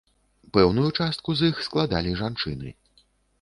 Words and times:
Пэўную 0.57 0.85
частку 0.99 1.35
з 1.41 1.51
іх 1.51 1.61
складалі 1.67 2.15
жанчыны. 2.23 2.73